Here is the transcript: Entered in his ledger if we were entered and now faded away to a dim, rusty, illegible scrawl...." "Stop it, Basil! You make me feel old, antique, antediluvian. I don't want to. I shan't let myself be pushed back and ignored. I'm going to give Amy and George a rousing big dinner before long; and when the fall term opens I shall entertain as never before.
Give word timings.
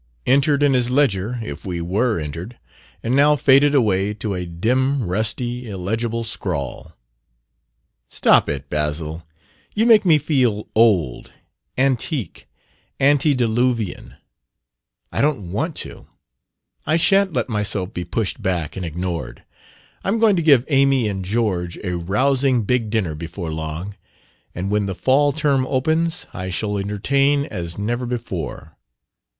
Entered 0.25 0.63
in 0.63 0.73
his 0.73 0.89
ledger 0.89 1.37
if 1.43 1.63
we 1.63 1.79
were 1.79 2.19
entered 2.19 2.57
and 3.03 3.15
now 3.15 3.35
faded 3.35 3.75
away 3.75 4.15
to 4.15 4.33
a 4.33 4.47
dim, 4.47 5.03
rusty, 5.03 5.69
illegible 5.69 6.23
scrawl...." 6.23 6.97
"Stop 8.07 8.49
it, 8.49 8.67
Basil! 8.67 9.21
You 9.75 9.85
make 9.85 10.03
me 10.03 10.17
feel 10.17 10.67
old, 10.73 11.31
antique, 11.77 12.47
antediluvian. 12.99 14.15
I 15.11 15.21
don't 15.21 15.51
want 15.51 15.75
to. 15.85 16.07
I 16.83 16.97
shan't 16.97 17.33
let 17.33 17.47
myself 17.47 17.93
be 17.93 18.03
pushed 18.03 18.41
back 18.41 18.75
and 18.75 18.83
ignored. 18.83 19.43
I'm 20.03 20.17
going 20.17 20.35
to 20.35 20.41
give 20.41 20.65
Amy 20.69 21.07
and 21.07 21.23
George 21.23 21.77
a 21.83 21.95
rousing 21.95 22.63
big 22.63 22.89
dinner 22.89 23.13
before 23.13 23.53
long; 23.53 23.95
and 24.55 24.71
when 24.71 24.87
the 24.87 24.95
fall 24.95 25.31
term 25.31 25.67
opens 25.67 26.25
I 26.33 26.49
shall 26.49 26.79
entertain 26.79 27.45
as 27.45 27.77
never 27.77 28.07
before. 28.07 28.75